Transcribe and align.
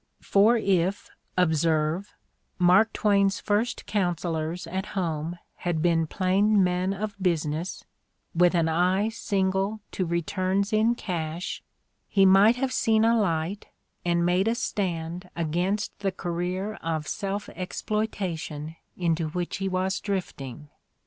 For 0.23 0.57
if, 0.57 1.11
observe, 1.37 2.11
Mark 2.57 2.91
Twain's 2.91 3.39
first 3.39 3.85
counselors 3.85 4.65
at 4.65 4.87
home 4.97 5.37
had 5.57 5.83
been 5.83 6.07
plain 6.07 6.63
men 6.63 6.91
of 6.91 7.13
business, 7.21 7.83
with 8.33 8.55
an 8.55 8.67
eye 8.67 9.09
single 9.09 9.79
to 9.91 10.07
returns 10.07 10.73
in 10.73 10.95
cash, 10.95 11.61
he 12.09 12.25
might 12.25 12.55
have 12.55 12.73
seen 12.73 13.05
a 13.05 13.15
light 13.15 13.67
and 14.03 14.25
made 14.25 14.47
a 14.47 14.55
stand 14.55 15.29
against 15.35 15.99
the 15.99 16.11
career 16.11 16.79
of 16.81 17.07
self 17.07 17.47
exploitation 17.49 18.77
into 18.97 19.27
which 19.29 19.57
he 19.57 19.69
was 19.69 19.99
drifting. 19.99 20.69